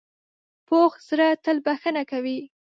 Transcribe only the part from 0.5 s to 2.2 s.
پوخ زړه تل بښنه